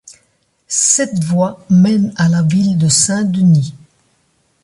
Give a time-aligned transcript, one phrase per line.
[0.67, 3.75] Cette voie mène à la ville de Saint-Denis.